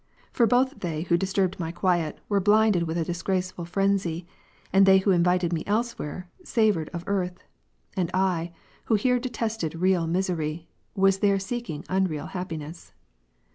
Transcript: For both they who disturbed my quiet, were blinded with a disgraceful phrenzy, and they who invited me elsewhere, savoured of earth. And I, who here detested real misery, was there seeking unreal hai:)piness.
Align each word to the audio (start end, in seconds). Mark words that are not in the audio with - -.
For 0.33 0.47
both 0.47 0.79
they 0.79 1.03
who 1.03 1.15
disturbed 1.15 1.59
my 1.59 1.71
quiet, 1.71 2.19
were 2.27 2.39
blinded 2.39 2.87
with 2.87 2.97
a 2.97 3.05
disgraceful 3.05 3.65
phrenzy, 3.65 4.25
and 4.73 4.87
they 4.87 4.97
who 4.97 5.11
invited 5.11 5.53
me 5.53 5.63
elsewhere, 5.67 6.27
savoured 6.43 6.89
of 6.89 7.03
earth. 7.05 7.43
And 7.95 8.09
I, 8.11 8.51
who 8.85 8.95
here 8.95 9.19
detested 9.19 9.75
real 9.75 10.07
misery, 10.07 10.67
was 10.95 11.19
there 11.19 11.37
seeking 11.37 11.85
unreal 11.87 12.25
hai:)piness. 12.25 12.93